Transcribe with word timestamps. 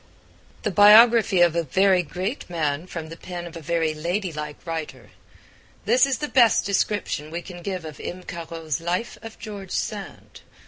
The 0.63 0.71
biography 0.71 1.41
of 1.41 1.55
a 1.55 1.61
very 1.61 2.01
great 2.01 2.49
man 2.49 2.87
from 2.87 3.09
the 3.09 3.15
pen 3.15 3.45
of 3.45 3.55
a 3.55 3.61
very 3.61 3.93
ladylike 3.93 4.57
writer 4.65 5.11
this 5.85 6.07
is 6.07 6.17
the 6.17 6.27
best 6.27 6.65
description 6.65 7.29
we 7.29 7.43
can 7.43 7.61
give 7.61 7.85
of 7.85 7.99
M. 7.99 8.23
Caro's 8.23 8.81
Life 8.81 9.19
of 9.21 9.37
George 9.37 9.69
Sand. 9.69 10.41